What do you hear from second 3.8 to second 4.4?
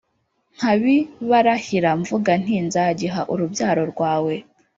rwawe.’